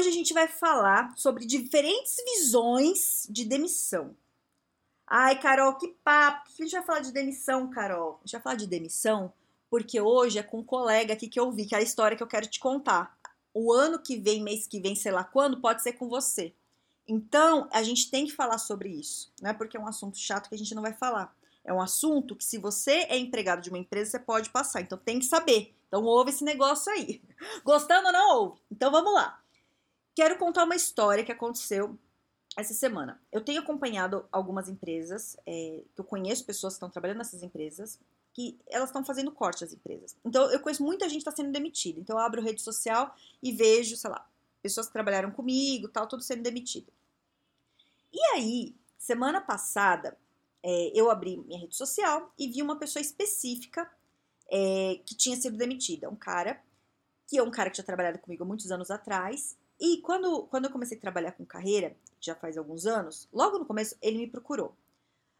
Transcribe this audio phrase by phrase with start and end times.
[0.00, 4.16] Hoje a gente vai falar sobre diferentes visões de demissão.
[5.06, 6.48] Ai, Carol, que papo!
[6.58, 8.14] a gente vai falar de demissão, Carol?
[8.14, 9.30] A gente vai falar de demissão
[9.68, 12.22] porque hoje é com um colega aqui que eu vi, que é a história que
[12.22, 13.14] eu quero te contar.
[13.52, 16.54] O ano que vem, mês que vem, sei lá quando, pode ser com você.
[17.06, 20.48] Então, a gente tem que falar sobre isso, não é porque é um assunto chato
[20.48, 21.36] que a gente não vai falar.
[21.62, 24.80] É um assunto que, se você é empregado de uma empresa, você pode passar.
[24.80, 25.74] Então, tem que saber.
[25.88, 27.20] Então, ouve esse negócio aí.
[27.62, 28.62] Gostando ou não ouve?
[28.70, 29.38] Então, vamos lá.
[30.14, 31.98] Quero contar uma história que aconteceu
[32.56, 33.20] essa semana.
[33.30, 37.98] Eu tenho acompanhado algumas empresas, é, que eu conheço pessoas que estão trabalhando nessas empresas,
[38.32, 40.16] que elas estão fazendo corte às empresas.
[40.24, 42.00] Então, eu conheço muita gente que está sendo demitida.
[42.00, 44.26] Então, eu abro rede social e vejo, sei lá,
[44.62, 46.92] pessoas que trabalharam comigo, tal, tudo sendo demitido.
[48.12, 50.16] E aí, semana passada,
[50.62, 53.90] é, eu abri minha rede social e vi uma pessoa específica
[54.48, 56.08] é, que tinha sido demitida.
[56.08, 56.60] Um cara,
[57.26, 60.66] que é um cara que tinha trabalhado comigo há muitos anos atrás, e quando, quando
[60.66, 64.26] eu comecei a trabalhar com carreira, já faz alguns anos, logo no começo ele me
[64.26, 64.76] procurou.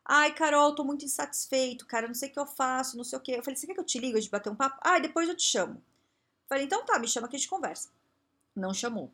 [0.05, 3.23] Ai, Carol, tô muito insatisfeito, cara, não sei o que eu faço, não sei o
[3.23, 3.33] que.
[3.33, 4.79] Eu falei, você quer que eu te ligue, a gente bater um papo?
[4.81, 5.83] Ah, depois eu te chamo.
[6.49, 7.91] Falei, então tá, me chama que a gente conversa.
[8.57, 9.13] Não chamou.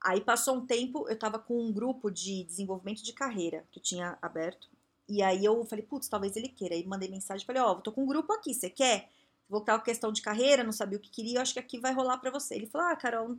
[0.00, 3.82] Aí passou um tempo, eu tava com um grupo de desenvolvimento de carreira que eu
[3.82, 4.68] tinha aberto.
[5.08, 6.74] E aí eu falei, putz, talvez ele queira.
[6.74, 9.10] Aí mandei mensagem, falei, ó, oh, tô com um grupo aqui, você quer?
[9.48, 11.92] Voltar a questão de carreira, não sabia o que queria, eu acho que aqui vai
[11.92, 12.54] rolar para você.
[12.54, 13.36] Ele falou, ah, Carol,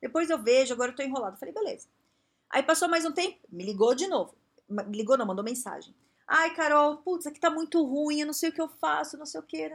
[0.00, 1.38] depois eu vejo, agora eu tô enrolado.
[1.38, 1.88] Falei, beleza.
[2.50, 4.34] Aí passou mais um tempo, me ligou de novo.
[4.68, 5.94] Me ligou, não, mandou mensagem.
[6.26, 9.26] Ai, Carol, putz, aqui tá muito ruim, eu não sei o que eu faço, não
[9.26, 9.70] sei o que.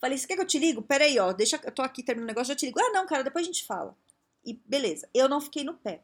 [0.00, 0.82] Falei, você quer que eu te ligo?
[0.82, 2.80] Peraí, ó, deixa, eu tô aqui terminando o negócio, já te ligo.
[2.80, 3.96] Ah, não, cara, depois a gente fala.
[4.44, 6.02] E beleza, eu não fiquei no pé.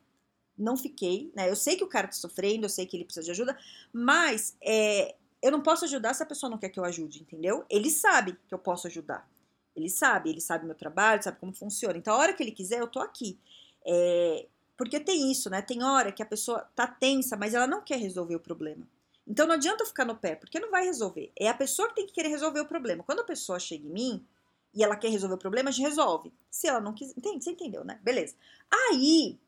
[0.57, 1.49] Não fiquei, né?
[1.49, 3.57] Eu sei que o cara tá sofrendo, eu sei que ele precisa de ajuda,
[3.93, 7.65] mas é, eu não posso ajudar se a pessoa não quer que eu ajude, entendeu?
[7.71, 9.29] Ele sabe que eu posso ajudar.
[9.79, 11.97] Ele sabe, ele sabe meu trabalho, sabe como funciona.
[11.97, 13.39] Então, a hora que ele quiser, eu tô aqui.
[13.87, 14.47] É,
[14.77, 15.61] porque tem isso, né?
[15.61, 18.87] Tem hora que a pessoa tá tensa, mas ela não quer resolver o problema.
[19.27, 21.31] Então não adianta ficar no pé, porque não vai resolver.
[21.39, 23.05] É a pessoa que tem que querer resolver o problema.
[23.05, 24.27] Quando a pessoa chega em mim
[24.73, 26.33] e ela quer resolver o problema, a gente resolve.
[26.51, 27.13] Se ela não quiser.
[27.17, 27.45] Entende?
[27.45, 28.01] Você entendeu, né?
[28.03, 28.35] Beleza.
[28.71, 29.39] Aí,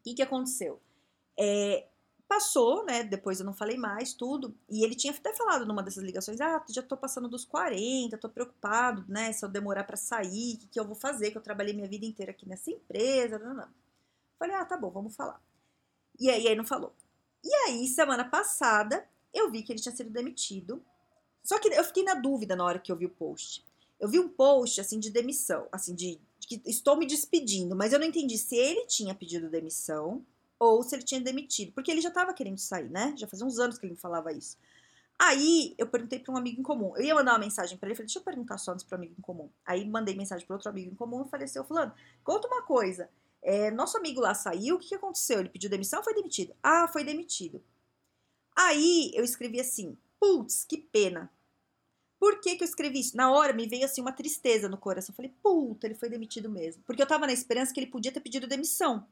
[0.00, 0.78] o que, que aconteceu?
[1.38, 1.86] É,
[2.26, 3.04] Passou, né?
[3.04, 4.56] Depois eu não falei mais, tudo.
[4.68, 8.28] E ele tinha até falado numa dessas ligações: ah, já tô passando dos 40, tô
[8.28, 9.32] preocupado, né?
[9.32, 11.30] Se eu demorar para sair, o que, que eu vou fazer?
[11.30, 13.38] Que eu trabalhei minha vida inteira aqui nessa empresa.
[13.38, 13.68] Não, não.
[14.38, 15.40] Falei: ah, tá bom, vamos falar.
[16.18, 16.94] E aí, aí não falou.
[17.44, 20.82] E aí, semana passada, eu vi que ele tinha sido demitido.
[21.42, 23.62] Só que eu fiquei na dúvida na hora que eu vi o post.
[24.00, 27.92] Eu vi um post, assim, de demissão, assim, de, de que estou me despedindo, mas
[27.92, 30.24] eu não entendi se ele tinha pedido demissão
[30.58, 33.14] ou se ele tinha demitido, porque ele já estava querendo sair, né?
[33.16, 34.56] Já fazia uns anos que ele me falava isso.
[35.18, 36.96] Aí eu perguntei para um amigo em comum.
[36.96, 39.14] Eu ia mandar uma mensagem para ele, falei, deixa eu perguntar só antes para amigo
[39.16, 39.48] em comum.
[39.64, 43.08] Aí mandei mensagem para outro amigo em comum e falei assim, fulano, conta uma coisa.
[43.42, 45.40] É, nosso amigo lá saiu, o que, que aconteceu?
[45.40, 46.54] Ele pediu demissão ou foi demitido?
[46.62, 47.62] Ah, foi demitido.
[48.56, 51.30] Aí eu escrevi assim, putz, que pena.
[52.18, 53.16] Por que, que eu escrevi isso?
[53.16, 55.12] Na hora me veio assim uma tristeza no coração.
[55.12, 56.82] Eu falei, puta, ele foi demitido mesmo.
[56.86, 59.06] Porque eu tava na esperança que ele podia ter pedido demissão.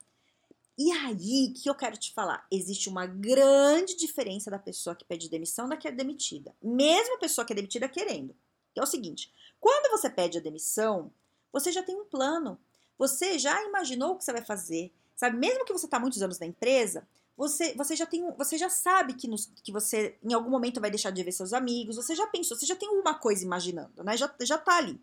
[0.79, 2.47] E aí, que eu quero te falar?
[2.51, 6.55] Existe uma grande diferença da pessoa que pede demissão da que é demitida.
[6.63, 8.35] Mesmo a pessoa que é demitida querendo.
[8.73, 11.13] Que é o seguinte: quando você pede a demissão,
[11.53, 12.59] você já tem um plano.
[12.99, 14.93] Você já imaginou o que você vai fazer.
[15.15, 17.07] Sabe, mesmo que você está muitos anos na empresa,
[17.37, 20.91] você, você já tem você já sabe que, nos, que você em algum momento vai
[20.91, 24.17] deixar de ver seus amigos, você já pensou, você já tem uma coisa imaginando, né?
[24.17, 25.01] Já, já tá ali.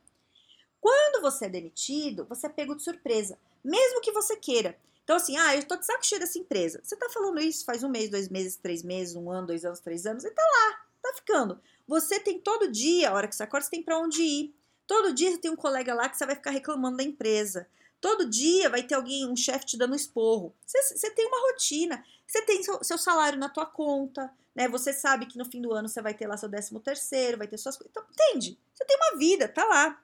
[0.82, 4.78] Quando você é demitido, você é pego de surpresa, mesmo que você queira.
[5.10, 6.80] Então, assim, ah, eu tô de saco cheio dessa empresa.
[6.84, 9.80] Você tá falando isso faz um mês, dois meses, três meses, um ano, dois anos,
[9.80, 11.60] três anos, e tá lá, tá ficando.
[11.88, 14.54] Você tem todo dia, a hora que você acorda, você tem para onde ir.
[14.86, 17.68] Todo dia você tem um colega lá que você vai ficar reclamando da empresa.
[18.00, 20.54] Todo dia vai ter alguém, um chefe te dando esporro.
[20.64, 22.06] Você, você tem uma rotina.
[22.28, 24.68] Você tem seu, seu, salário na tua conta, né?
[24.68, 27.48] Você sabe que no fim do ano você vai ter lá seu décimo terceiro, vai
[27.48, 27.90] ter suas coisas.
[27.90, 28.60] Então, entende?
[28.76, 30.00] Você tem uma vida, tá lá.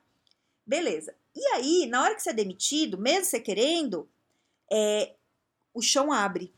[0.65, 1.13] Beleza.
[1.35, 4.09] E aí, na hora que você é demitido, mesmo você querendo,
[4.71, 5.15] é,
[5.73, 6.53] o chão abre.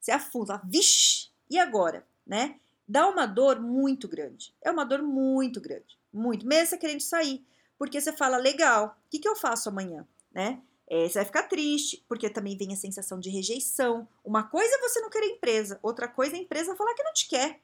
[0.00, 2.60] Você afunda, vixe, e agora, né?
[2.86, 4.54] Dá uma dor muito grande.
[4.62, 6.46] É uma dor muito grande, muito.
[6.46, 7.44] Mesmo você querendo sair,
[7.78, 10.62] porque você fala, legal, o que, que eu faço amanhã, né?
[10.88, 14.08] É, você vai ficar triste, porque também vem a sensação de rejeição.
[14.24, 17.12] Uma coisa é você não querer empresa, outra coisa é a empresa falar que não
[17.12, 17.60] te quer.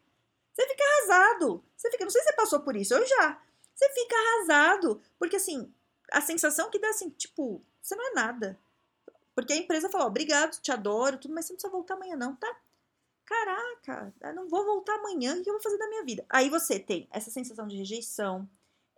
[0.52, 1.64] Você fica arrasado.
[1.76, 3.40] Você fica, não sei se você passou por isso, eu já.
[3.74, 5.72] Você fica arrasado, porque assim,
[6.10, 8.58] a sensação que dá assim, tipo, você não é nada.
[9.34, 12.36] Porque a empresa fala, obrigado, te adoro, tudo, mas você não precisa voltar amanhã não,
[12.36, 12.54] tá?
[13.24, 16.24] Caraca, eu não vou voltar amanhã, o que eu vou fazer da minha vida?
[16.28, 18.48] Aí você tem essa sensação de rejeição,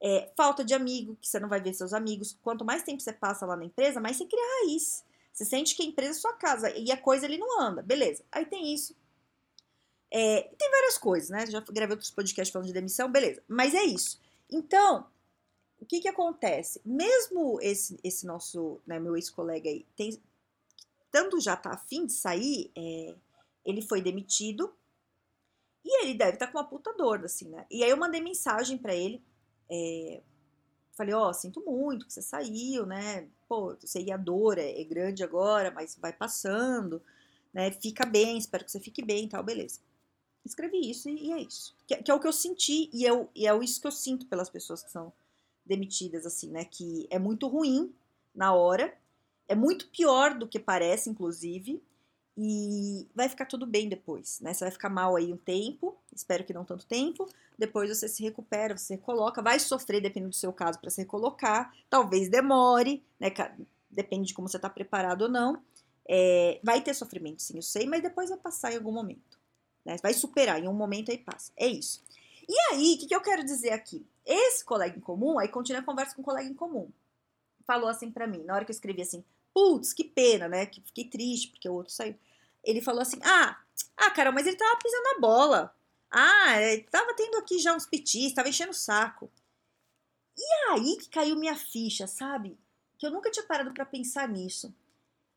[0.02, 2.36] é, falta de amigo, que você não vai ver seus amigos.
[2.42, 5.04] Quanto mais tempo você passa lá na empresa, mais você cria raiz.
[5.32, 7.82] Você sente que a empresa é sua casa e a coisa ali não anda.
[7.82, 8.24] Beleza.
[8.30, 8.94] Aí tem isso.
[10.10, 11.46] É, tem várias coisas, né?
[11.46, 13.42] Já gravei outros podcasts falando de demissão, beleza.
[13.48, 14.20] Mas é isso.
[14.50, 15.06] Então,
[15.80, 16.80] o que que acontece?
[16.84, 20.20] Mesmo esse, esse nosso, né, meu ex-colega aí, tem,
[21.10, 23.14] tanto já tá afim de sair, é,
[23.64, 24.74] ele foi demitido
[25.84, 27.66] e ele deve estar tá com uma puta dor, assim, né?
[27.70, 29.22] E aí eu mandei mensagem para ele,
[29.70, 30.22] é,
[30.92, 33.28] falei, ó, oh, sinto muito que você saiu, né?
[33.46, 37.02] Pô, sei a dor é, é, grande agora, mas vai passando,
[37.52, 37.70] né?
[37.70, 39.80] Fica bem, espero que você fique bem e tal, beleza.
[40.44, 41.74] Escrevi isso e, é isso.
[41.86, 44.48] Que, é o que eu senti e, eu, e é isso que eu sinto pelas
[44.48, 45.12] pessoas que são
[45.64, 46.64] demitidas, assim, né?
[46.64, 47.94] Que é muito ruim
[48.34, 48.96] na hora,
[49.48, 51.82] é muito pior do que parece, inclusive,
[52.36, 54.52] e vai ficar tudo bem depois, né?
[54.52, 58.22] Você vai ficar mal aí um tempo, espero que não tanto tempo, depois você se
[58.22, 63.32] recupera, você coloca, vai sofrer, dependendo do seu caso, para se recolocar, talvez demore, né?
[63.88, 65.62] Depende de como você está preparado ou não.
[66.06, 69.38] É, vai ter sofrimento, sim, eu sei, mas depois vai passar em algum momento.
[69.84, 69.96] Né?
[70.02, 71.52] Vai superar, em um momento aí passa.
[71.56, 72.02] É isso.
[72.48, 74.04] E aí, o que, que eu quero dizer aqui?
[74.24, 76.90] Esse colega em comum, aí continua a conversa com o colega em comum.
[77.66, 80.66] Falou assim para mim, na hora que eu escrevi assim, putz, que pena, né?
[80.66, 82.14] Que fiquei triste porque o outro saiu.
[82.62, 83.58] Ele falou assim: ah,
[83.96, 85.74] ah, Carol, mas ele tava pisando na bola.
[86.10, 89.30] Ah, ele tava tendo aqui já uns pitis, tava enchendo o saco.
[90.36, 92.58] E aí que caiu minha ficha, sabe?
[92.98, 94.74] Que eu nunca tinha parado para pensar nisso.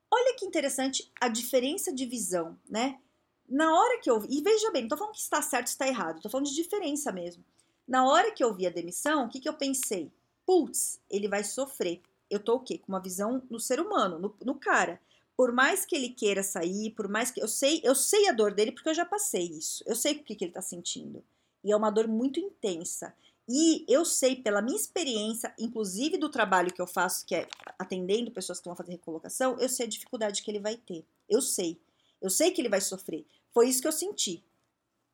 [0.09, 2.99] Olha que interessante a diferença de visão, né?
[3.47, 5.87] Na hora que eu e veja bem, não tô falando que está certo ou está
[5.87, 7.43] errado, tô falando de diferença mesmo.
[7.87, 10.11] Na hora que eu vi a demissão, o que, que eu pensei?
[10.45, 12.77] Putz, ele vai sofrer eu tô o quê?
[12.77, 14.99] Com uma visão no ser humano, no, no cara.
[15.35, 17.41] Por mais que ele queira sair, por mais que.
[17.41, 19.83] Eu sei, eu sei a dor dele porque eu já passei isso.
[19.85, 21.23] Eu sei o que, que ele tá sentindo.
[21.63, 23.13] E é uma dor muito intensa.
[23.47, 27.47] E eu sei, pela minha experiência, inclusive do trabalho que eu faço, que é
[27.79, 31.05] atendendo pessoas que vão fazer recolocação, eu sei a dificuldade que ele vai ter.
[31.29, 31.79] Eu sei.
[32.21, 33.25] Eu sei que ele vai sofrer.
[33.53, 34.43] Foi isso que eu senti.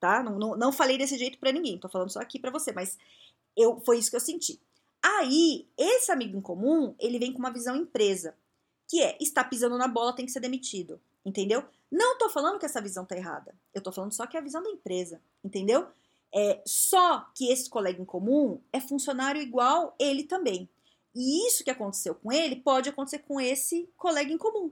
[0.04, 0.22] Tá?
[0.22, 2.98] Não, não, não falei desse jeito para ninguém, tô falando só aqui para você, mas
[3.56, 4.60] eu, foi isso que eu senti.
[5.02, 8.36] Aí, esse amigo em comum, ele vem com uma visão empresa,
[8.86, 11.64] que é, está pisando na bola, tem que ser demitido, entendeu?
[11.90, 14.42] Não tô falando que essa visão tá errada, eu tô falando só que é a
[14.42, 15.86] visão da empresa, entendeu?
[16.34, 20.68] É, só que esse colega em comum é funcionário igual ele também.
[21.14, 24.70] E isso que aconteceu com ele pode acontecer com esse colega em comum.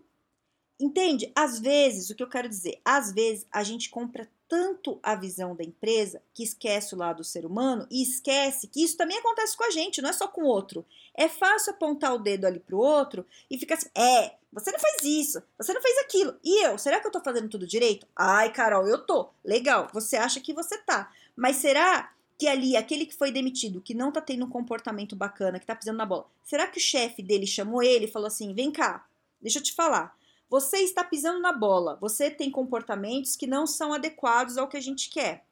[0.78, 1.30] Entende?
[1.34, 5.56] Às vezes, o que eu quero dizer, às vezes a gente compra tanto a visão
[5.56, 9.56] da empresa que esquece o lado do ser humano e esquece que isso também acontece
[9.56, 10.84] com a gente, não é só com o outro.
[11.14, 15.02] É fácil apontar o dedo ali pro outro e ficar assim: é, você não faz
[15.04, 16.36] isso, você não fez aquilo.
[16.44, 18.06] E eu, será que eu tô fazendo tudo direito?
[18.14, 19.30] Ai, Carol, eu tô.
[19.42, 21.10] Legal, você acha que você tá.
[21.34, 25.58] Mas será que ali, aquele que foi demitido, que não tá tendo um comportamento bacana,
[25.58, 28.52] que tá pisando na bola, será que o chefe dele chamou ele e falou assim:
[28.52, 29.06] vem cá,
[29.40, 30.14] deixa eu te falar.
[30.52, 34.82] Você está pisando na bola, você tem comportamentos que não são adequados ao que a
[34.82, 35.46] gente quer.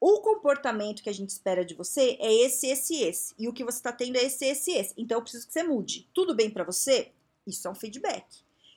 [0.00, 3.34] O comportamento que a gente espera de você é esse, esse, esse.
[3.36, 4.94] E o que você está tendo é esse, esse, esse.
[4.96, 6.08] Então eu preciso que você mude.
[6.14, 7.10] Tudo bem para você?
[7.44, 8.24] Isso é um feedback.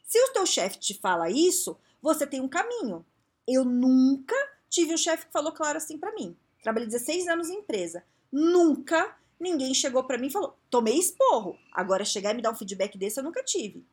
[0.04, 3.06] Se o teu chefe te fala isso, você tem um caminho.
[3.48, 4.36] Eu nunca
[4.72, 6.36] tive um chefe que falou claro assim para mim.
[6.64, 8.04] Trabalhei 16 anos em empresa.
[8.32, 11.60] Nunca ninguém chegou para mim e falou: tomei esporro.
[11.72, 13.86] Agora chegar e me dar um feedback desse eu nunca tive.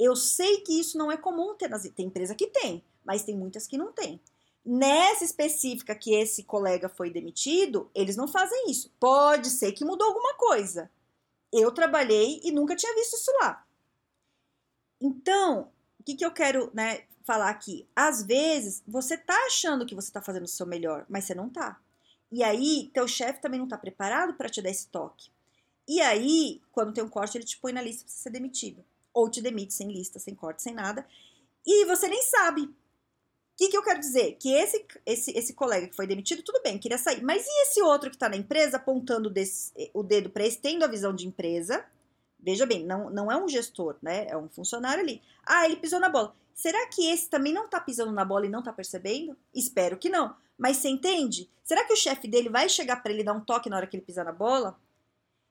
[0.00, 3.36] Eu sei que isso não é comum ter nas tem empresa que tem, mas tem
[3.36, 4.18] muitas que não tem.
[4.64, 8.90] Nessa específica que esse colega foi demitido, eles não fazem isso.
[8.98, 10.90] Pode ser que mudou alguma coisa.
[11.52, 13.62] Eu trabalhei e nunca tinha visto isso lá.
[14.98, 17.86] Então, o que, que eu quero né, falar aqui?
[17.94, 21.50] Às vezes, você tá achando que você tá fazendo o seu melhor, mas você não
[21.50, 21.78] tá.
[22.32, 25.30] E aí, teu chefe também não tá preparado para te dar esse toque.
[25.86, 29.30] E aí, quando tem um corte, ele te põe na lista para ser demitido ou
[29.30, 31.06] te demite sem lista, sem corte, sem nada.
[31.66, 32.62] E você nem sabe.
[32.62, 32.74] O
[33.56, 34.36] que, que eu quero dizer?
[34.38, 37.22] Que esse, esse, esse colega que foi demitido, tudo bem, queria sair.
[37.22, 40.84] Mas e esse outro que está na empresa apontando desse, o dedo para esse, tendo
[40.84, 41.84] a visão de empresa?
[42.38, 44.26] Veja bem, não, não é um gestor, né?
[44.28, 45.20] É um funcionário ali.
[45.44, 46.34] Ah, ele pisou na bola.
[46.54, 49.36] Será que esse também não está pisando na bola e não está percebendo?
[49.54, 50.34] Espero que não.
[50.56, 51.48] Mas você entende?
[51.62, 53.96] Será que o chefe dele vai chegar para ele dar um toque na hora que
[53.96, 54.78] ele pisar na bola?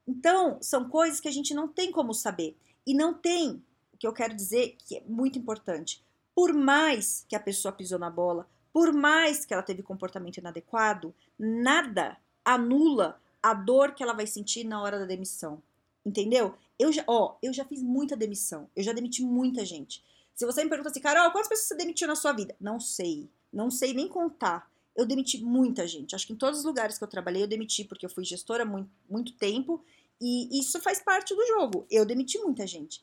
[0.07, 2.57] Então, são coisas que a gente não tem como saber.
[2.89, 3.63] E não tem.
[3.99, 6.03] que eu quero dizer que é muito importante.
[6.33, 11.13] Por mais que a pessoa pisou na bola, por mais que ela teve comportamento inadequado,
[11.37, 15.61] nada anula a dor que ela vai sentir na hora da demissão.
[16.03, 16.55] Entendeu?
[16.79, 18.67] Eu já, ó, eu já fiz muita demissão.
[18.75, 20.03] Eu já demiti muita gente.
[20.33, 22.55] Se você me pergunta assim, Carol, quantas pessoas você demitiu na sua vida?
[22.59, 23.29] Não sei.
[23.53, 24.67] Não sei nem contar.
[24.95, 26.15] Eu demiti muita gente.
[26.15, 28.65] Acho que em todos os lugares que eu trabalhei, eu demiti, porque eu fui gestora
[28.65, 29.85] muito, muito tempo.
[30.21, 31.85] E isso faz parte do jogo.
[31.89, 33.01] Eu demiti muita gente.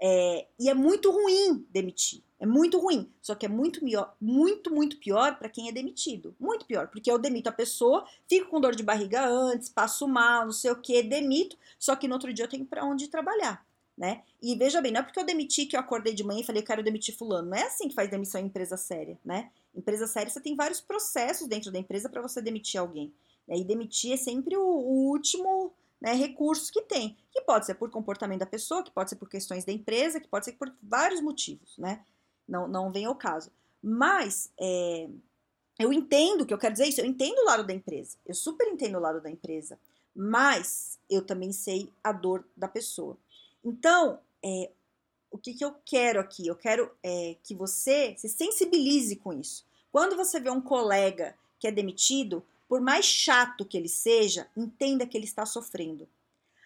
[0.00, 2.22] É, e é muito ruim demitir.
[2.40, 3.10] É muito ruim.
[3.20, 6.34] Só que é muito, pior, muito, muito pior para quem é demitido.
[6.38, 6.86] Muito pior.
[6.88, 10.70] Porque eu demito a pessoa, fico com dor de barriga antes, passo mal, não sei
[10.70, 11.56] o que, demito.
[11.78, 13.66] Só que no outro dia eu tenho para onde trabalhar.
[13.96, 14.22] Né?
[14.40, 16.62] E veja bem, não é porque eu demiti que eu acordei de manhã e falei,
[16.62, 17.50] eu quero demitir fulano.
[17.50, 19.50] Não é assim que faz demissão em empresa séria, né?
[19.74, 23.12] Empresa séria, você tem vários processos dentro da empresa para você demitir alguém.
[23.48, 23.56] Né?
[23.56, 27.90] E demitir é sempre o, o último né, recursos que tem, que pode ser por
[27.90, 31.20] comportamento da pessoa, que pode ser por questões da empresa, que pode ser por vários
[31.20, 32.04] motivos, né?
[32.46, 33.50] Não, não vem ao caso.
[33.82, 35.08] Mas é,
[35.78, 38.66] eu entendo que eu quero dizer isso, eu entendo o lado da empresa, eu super
[38.68, 39.78] entendo o lado da empresa,
[40.14, 43.16] mas eu também sei a dor da pessoa.
[43.64, 44.70] Então, é,
[45.30, 46.46] o que, que eu quero aqui?
[46.46, 49.64] Eu quero é, que você se sensibilize com isso.
[49.92, 55.06] Quando você vê um colega que é demitido, por mais chato que ele seja, entenda
[55.06, 56.06] que ele está sofrendo.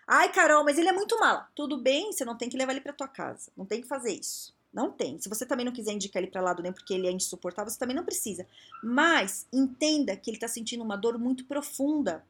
[0.07, 1.49] Ai, Carol, mas ele é muito mala.
[1.55, 3.53] Tudo bem, você não tem que levar ele para tua casa.
[3.57, 4.53] Não tem que fazer isso.
[4.73, 5.19] Não tem.
[5.21, 7.79] Se você também não quiser indicar ele para lado nem porque ele é insuportável, você
[7.79, 8.47] também não precisa.
[8.83, 12.25] Mas entenda que ele está sentindo uma dor muito profunda.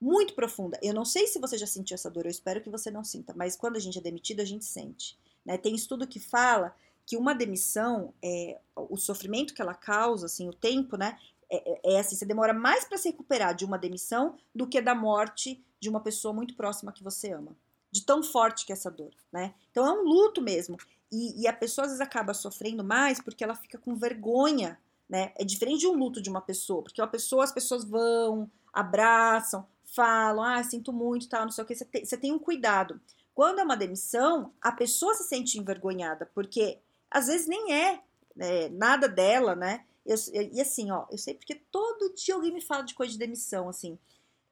[0.00, 0.78] Muito profunda.
[0.82, 3.34] Eu não sei se você já sentiu essa dor, eu espero que você não sinta,
[3.36, 5.18] mas quando a gente é demitido, a gente sente.
[5.44, 5.58] Né?
[5.58, 6.74] Tem estudo que fala
[7.04, 11.18] que uma demissão, é, o sofrimento que ela causa, assim, o tempo, né,
[11.50, 14.80] é, é, é assim, você demora mais para se recuperar de uma demissão do que
[14.80, 17.56] da morte de uma pessoa muito próxima que você ama.
[17.90, 19.52] De tão forte que é essa dor, né?
[19.70, 20.76] Então é um luto mesmo.
[21.10, 24.78] E, e, a pessoa às vezes acaba sofrendo mais porque ela fica com vergonha,
[25.08, 25.32] né?
[25.36, 29.66] É diferente de um luto de uma pessoa, porque uma pessoa, as pessoas vão, abraçam,
[29.84, 33.00] falam, ah, sinto muito, tal, não sei o que, você tem, você tem um cuidado.
[33.34, 36.78] Quando é uma demissão, a pessoa se sente envergonhada, porque
[37.10, 38.00] às vezes nem é
[38.36, 39.84] né, nada dela, né?
[40.10, 43.12] Eu, eu, e assim, ó, eu sei porque todo dia alguém me fala de coisa
[43.12, 43.96] de demissão, assim.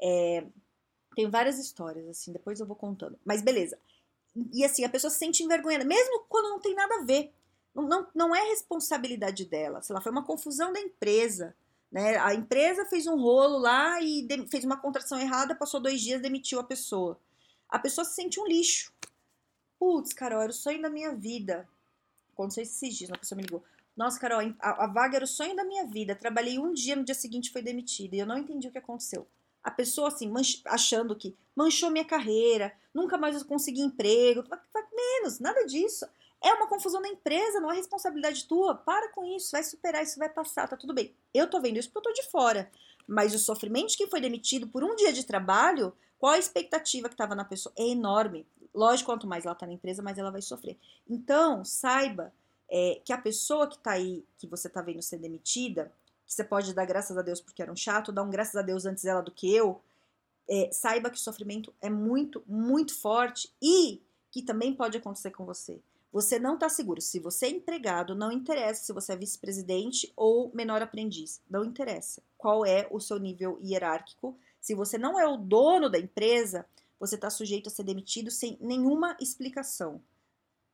[0.01, 0.47] É,
[1.17, 3.19] tem várias histórias, assim, depois eu vou contando.
[3.25, 3.77] Mas beleza.
[4.53, 7.33] E assim, a pessoa se sente envergonhada, mesmo quando não tem nada a ver.
[7.75, 9.83] Não, não, não é responsabilidade dela.
[9.83, 11.57] Sei lá, foi uma confusão da empresa.
[11.91, 12.17] Né?
[12.19, 16.23] A empresa fez um rolo lá e de, fez uma contratação errada, passou dois dias,
[16.23, 17.19] demitiu a pessoa.
[17.69, 18.93] A pessoa se sente um lixo.
[19.77, 21.69] Putz, Carol, era o sonho da minha vida.
[22.33, 23.65] Aconteceu esses dias, uma pessoa me ligou.
[23.99, 26.15] Nossa, Carol, a, a, vaga era o sonho da minha vida.
[26.15, 28.15] Trabalhei um dia, no dia seguinte foi demitida.
[28.15, 29.27] E eu não entendi o que aconteceu.
[29.61, 34.45] A pessoa, assim, manch, achando que manchou minha carreira, nunca mais eu consegui emprego.
[34.95, 36.07] Menos, nada disso.
[36.41, 38.73] É uma confusão na empresa, não é responsabilidade tua.
[38.73, 41.13] Para com isso, vai superar, isso vai passar, tá tudo bem.
[41.35, 42.71] Eu tô vendo isso porque eu tô de fora.
[43.05, 47.09] Mas o sofrimento de quem foi demitido por um dia de trabalho, qual a expectativa
[47.09, 47.73] que estava na pessoa?
[47.77, 48.47] É enorme.
[48.73, 50.79] Lógico, quanto mais ela tá na empresa, mais ela vai sofrer.
[51.09, 52.33] Então, saiba
[52.71, 55.93] é, que a pessoa que está aí, que você está vendo ser demitida,
[56.27, 58.63] que você pode dar graças a Deus porque era um chato, dar um graças a
[58.63, 59.81] Deus antes dela do que eu,
[60.49, 65.45] é, saiba que o sofrimento é muito, muito forte e que também pode acontecer com
[65.45, 65.81] você.
[66.13, 67.01] Você não está seguro.
[67.01, 71.41] Se você é empregado, não interessa se você é vice-presidente ou menor aprendiz.
[71.49, 74.37] Não interessa qual é o seu nível hierárquico.
[74.61, 76.65] Se você não é o dono da empresa,
[76.99, 80.01] você está sujeito a ser demitido sem nenhuma explicação.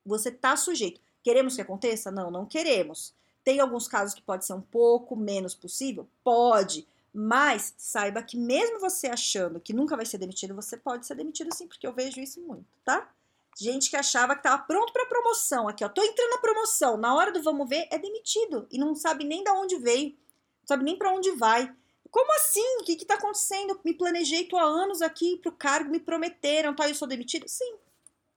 [0.07, 1.01] Você está sujeito.
[1.25, 2.11] Queremos que aconteça?
[2.11, 3.15] Não, não queremos.
[3.43, 6.07] Tem alguns casos que pode ser um pouco menos possível?
[6.23, 6.87] Pode.
[7.13, 11.55] Mas saiba que mesmo você achando que nunca vai ser demitido, você pode ser demitido
[11.55, 13.11] sim, porque eu vejo isso muito, tá?
[13.59, 17.15] Gente que achava que estava pronto para promoção, aqui ó, tô entrando na promoção, na
[17.15, 20.85] hora do vamos ver é demitido e não sabe nem da onde veio, não sabe
[20.85, 21.73] nem para onde vai.
[22.11, 22.79] Como assim?
[22.81, 23.81] O que está acontecendo?
[23.85, 26.89] Me planejei, tô há anos aqui pro cargo, me prometeram, tá?
[26.89, 27.49] Eu sou demitido?
[27.49, 27.77] Sim,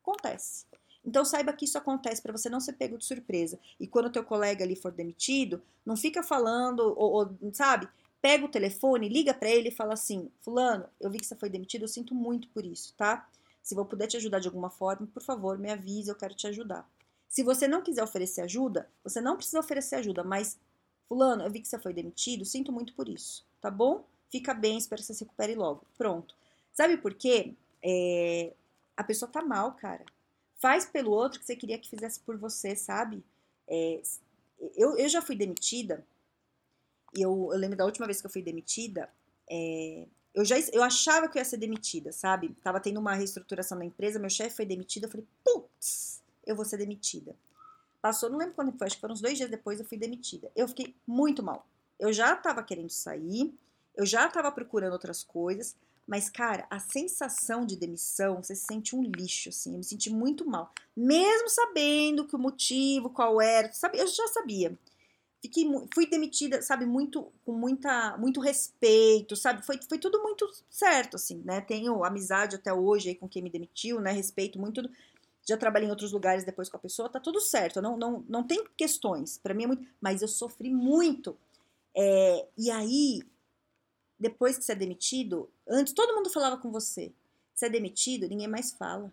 [0.04, 0.66] acontece.
[1.08, 3.58] Então saiba que isso acontece para você não ser pego de surpresa.
[3.80, 7.88] E quando o teu colega ali for demitido, não fica falando, ou, ou sabe?
[8.22, 11.50] Pega o telefone, liga para ele e fala assim: Fulano, eu vi que você foi
[11.50, 13.26] demitido, eu sinto muito por isso, tá?
[13.64, 16.46] Se eu puder te ajudar de alguma forma, por favor, me avise, eu quero te
[16.48, 16.86] ajudar.
[17.30, 20.60] Se você não quiser oferecer ajuda, você não precisa oferecer ajuda, mas
[21.08, 24.06] Fulano, eu vi que você foi demitido, sinto muito por isso, tá bom?
[24.30, 25.86] Fica bem, espero que você se recupere logo.
[25.98, 26.36] Pronto.
[26.74, 27.54] Sabe por quê?
[27.82, 28.54] É,
[28.98, 30.04] a pessoa tá mal, cara.
[30.58, 33.24] Faz pelo outro que você queria que fizesse por você, sabe?
[33.68, 34.02] É,
[34.76, 36.06] eu, eu já fui demitida.
[37.16, 39.10] Eu, eu lembro da última vez que eu fui demitida.
[39.50, 42.56] É, eu já eu achava que eu ia ser demitida, sabe?
[42.64, 45.06] Tava tendo uma reestruturação na empresa, meu chefe foi demitido.
[45.06, 47.36] Eu falei, putz, eu vou ser demitida.
[48.02, 50.52] Passou, não lembro quando foi, acho que foram uns dois dias depois eu fui demitida.
[50.56, 51.68] Eu fiquei muito mal.
[52.00, 53.54] Eu já tava querendo sair,
[53.96, 55.76] eu já tava procurando outras coisas,
[56.08, 59.74] mas, cara, a sensação de demissão, você se sente um lixo, assim.
[59.74, 60.74] Eu me senti muito mal.
[60.96, 64.00] Mesmo sabendo que o motivo, qual era, sabe?
[64.00, 64.78] Eu já sabia.
[65.42, 69.66] Fiquei, fui demitida, sabe, muito, com muita, muito respeito, sabe?
[69.66, 71.60] Foi, foi tudo muito certo, assim, né?
[71.60, 74.14] Tenho amizade até hoje aí com quem me demitiu, né?
[74.14, 74.90] Respeito muito.
[75.48, 77.82] Já trabalhei em outros lugares depois com a pessoa, tá tudo certo.
[77.82, 79.38] Não, não, não tem questões.
[79.38, 79.86] para mim é muito.
[80.00, 81.38] Mas eu sofri muito.
[81.96, 83.24] É, e aí,
[84.20, 87.14] depois que você é demitido, antes todo mundo falava com você.
[87.54, 89.12] Você é demitido, ninguém mais fala,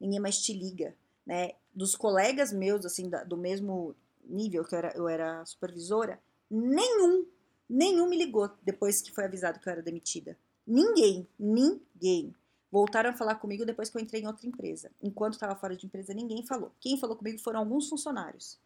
[0.00, 0.94] ninguém mais te liga,
[1.26, 1.52] né?
[1.74, 6.20] Dos colegas meus, assim, da, do mesmo nível que eu era, eu era supervisora,
[6.50, 7.26] nenhum,
[7.68, 10.38] nenhum me ligou depois que foi avisado que eu era demitida.
[10.66, 12.34] Ninguém, ninguém.
[12.70, 14.90] Voltaram a falar comigo depois que eu entrei em outra empresa.
[15.02, 16.72] Enquanto estava fora de empresa, ninguém falou.
[16.80, 18.58] Quem falou comigo foram alguns funcionários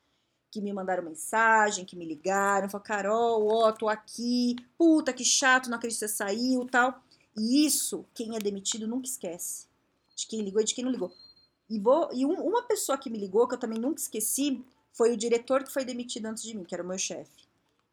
[0.51, 5.69] que me mandaram mensagem, que me ligaram, falaram, Carol, ó, tô aqui, puta, que chato,
[5.69, 7.03] não acredito que você saiu tal.
[7.37, 9.67] E isso, quem é demitido nunca esquece.
[10.17, 11.13] De quem ligou e de quem não ligou.
[11.69, 15.13] E, vou, e um, uma pessoa que me ligou, que eu também nunca esqueci, foi
[15.13, 17.47] o diretor que foi demitido antes de mim, que era o meu chefe.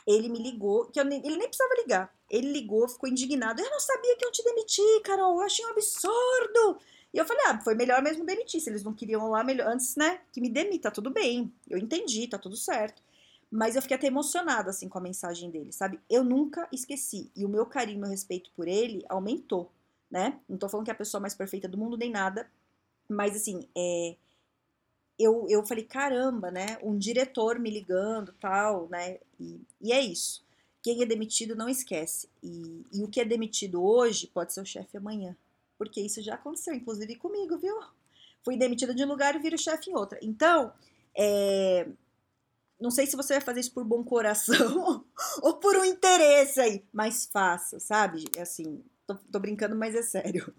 [0.08, 2.16] Ele me ligou, que nem, ele nem precisava ligar.
[2.30, 3.62] Ele ligou, ficou indignado.
[3.62, 6.80] Eu não sabia que eu te demiti, Carol, eu achei um absurdo.
[7.16, 8.60] E eu falei, ah, foi melhor mesmo demitir.
[8.60, 10.20] Se eles não queriam lá, melhor antes, né?
[10.34, 11.50] Que me demita, tudo bem.
[11.70, 13.02] Eu entendi, tá tudo certo.
[13.50, 15.98] Mas eu fiquei até emocionada, assim, com a mensagem dele, sabe?
[16.10, 17.32] Eu nunca esqueci.
[17.34, 19.72] E o meu carinho, meu respeito por ele aumentou,
[20.12, 20.42] né?
[20.50, 22.52] Não tô falando que é a pessoa mais perfeita do mundo, nem nada.
[23.08, 24.18] Mas, assim, é...
[25.18, 26.78] Eu, eu falei, caramba, né?
[26.84, 29.20] Um diretor me ligando, tal, né?
[29.40, 30.44] E, e é isso.
[30.84, 32.28] Quem é demitido não esquece.
[32.44, 35.34] E, e o que é demitido hoje pode ser o chefe amanhã
[35.78, 37.76] porque isso já aconteceu, inclusive comigo, viu?
[38.44, 40.20] Fui demitida de um lugar e viro chefe em outra.
[40.22, 40.74] Então,
[41.18, 41.88] é,
[42.80, 45.06] não sei se você vai fazer isso por bom coração
[45.42, 48.26] ou por um interesse aí, mas faça, sabe?
[48.40, 50.54] Assim, tô, tô brincando, mas é sério.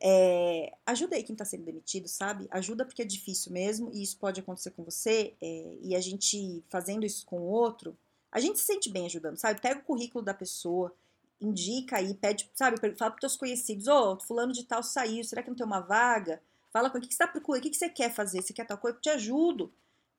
[0.00, 2.48] É, ajuda aí quem tá sendo demitido, sabe?
[2.50, 5.34] Ajuda porque é difícil mesmo e isso pode acontecer com você.
[5.40, 7.96] É, e a gente fazendo isso com o outro,
[8.30, 9.60] a gente se sente bem ajudando, sabe?
[9.60, 10.92] Pega o currículo da pessoa,
[11.42, 15.42] indica aí, pede, sabe, fala para teus conhecidos, ô, oh, fulano de tal saiu, será
[15.42, 16.40] que não tem uma vaga?
[16.72, 18.66] Fala com o que, você está procurando, o que, que você quer fazer, você quer
[18.66, 19.72] tal coisa, eu te ajudo.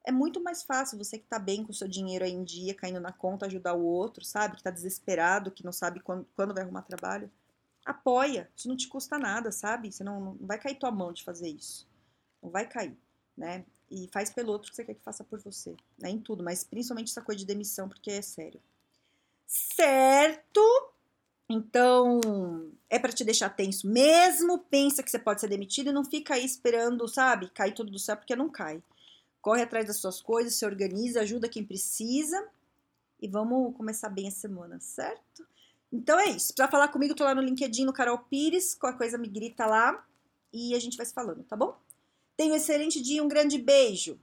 [0.05, 2.75] É muito mais fácil você que está bem com o seu dinheiro aí em dia,
[2.75, 4.55] caindo na conta, ajudar o outro, sabe?
[4.55, 7.31] Que está desesperado, que não sabe quando, quando vai arrumar trabalho.
[7.85, 9.91] Apoia, isso não te custa nada, sabe?
[9.91, 11.87] Você não, não vai cair tua mão de fazer isso.
[12.41, 12.97] Não vai cair,
[13.35, 13.65] né?
[13.89, 16.09] E faz pelo outro que você quer que faça por você, né?
[16.09, 18.61] Em tudo, mas principalmente essa coisa de demissão, porque é sério.
[19.47, 20.92] Certo?
[21.53, 22.19] Então,
[22.89, 26.33] é para te deixar tenso mesmo, pensa que você pode ser demitido e não fica
[26.33, 28.81] aí esperando, sabe, cair tudo do céu, porque não cai.
[29.39, 32.43] Corre atrás das suas coisas, se organiza, ajuda quem precisa
[33.21, 35.45] e vamos começar bem a semana, certo?
[35.91, 36.55] Então é isso.
[36.55, 40.03] Pra falar comigo, tô lá no LinkedIn, no Carol Pires, qualquer coisa me grita lá
[40.51, 41.77] e a gente vai se falando, tá bom?
[42.35, 44.19] Tenha um excelente dia, um grande beijo.